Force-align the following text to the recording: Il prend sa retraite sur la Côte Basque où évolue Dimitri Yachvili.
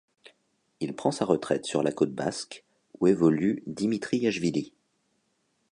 Il 0.79 0.95
prend 0.95 1.11
sa 1.11 1.25
retraite 1.25 1.67
sur 1.67 1.83
la 1.83 1.91
Côte 1.91 2.09
Basque 2.11 2.65
où 2.99 3.05
évolue 3.05 3.61
Dimitri 3.67 4.17
Yachvili. 4.17 4.73